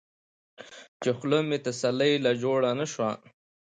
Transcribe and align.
چې 1.01 1.09
خله 1.17 1.37
مې 1.47 1.57
تسلۍ 1.65 2.13
له 2.25 2.31
جوړه 2.41 2.69
نۀ 2.79 2.85
شوه 2.93 3.11
ـ 3.19 3.21